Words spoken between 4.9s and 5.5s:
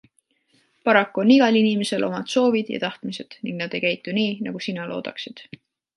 loodaksid.